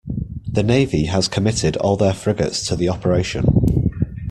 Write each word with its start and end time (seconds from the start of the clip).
The 0.47 0.63
Navy 0.63 1.05
has 1.05 1.27
committed 1.27 1.77
all 1.77 1.95
their 1.95 2.15
frigates 2.15 2.65
to 2.65 2.75
the 2.75 2.89
operation. 2.89 3.45